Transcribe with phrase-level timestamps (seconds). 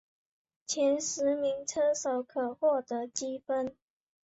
[0.65, 3.75] 前十名车手可获得积分。